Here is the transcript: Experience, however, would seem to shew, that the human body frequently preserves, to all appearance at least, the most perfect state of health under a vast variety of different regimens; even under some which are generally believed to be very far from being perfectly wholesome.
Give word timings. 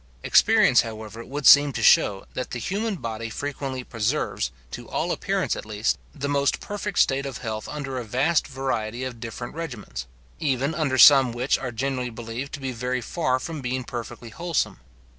Experience, 0.23 0.81
however, 0.81 1.23
would 1.23 1.45
seem 1.45 1.71
to 1.73 1.83
shew, 1.83 2.23
that 2.33 2.49
the 2.49 2.57
human 2.59 2.95
body 2.95 3.29
frequently 3.29 3.83
preserves, 3.83 4.49
to 4.71 4.89
all 4.89 5.11
appearance 5.11 5.55
at 5.55 5.63
least, 5.63 5.99
the 6.11 6.27
most 6.27 6.59
perfect 6.59 6.97
state 6.97 7.23
of 7.23 7.37
health 7.37 7.67
under 7.67 7.99
a 7.99 8.03
vast 8.03 8.47
variety 8.47 9.03
of 9.03 9.19
different 9.19 9.53
regimens; 9.53 10.07
even 10.39 10.73
under 10.73 10.97
some 10.97 11.31
which 11.31 11.55
are 11.59 11.71
generally 11.71 12.09
believed 12.09 12.51
to 12.51 12.59
be 12.59 12.71
very 12.71 12.99
far 12.99 13.37
from 13.37 13.61
being 13.61 13.83
perfectly 13.83 14.29
wholesome. 14.31 14.79